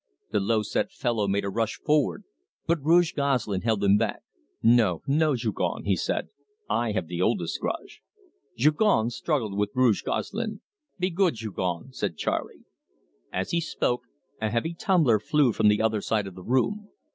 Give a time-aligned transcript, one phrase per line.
[0.31, 2.23] The low set fellow made a rush forward,
[2.65, 4.23] but Rouge Gosselin held him back.
[4.63, 6.29] "No, no, Jougon," he said.
[6.67, 8.01] "I have the oldest grudge."
[8.57, 10.61] Jougon struggled with Rouge Gosselin.
[10.97, 12.63] "Be good, Jougon," said Charley.
[13.31, 14.01] As he spoke
[14.41, 16.89] a heavy tumbler flew from the other side of the room.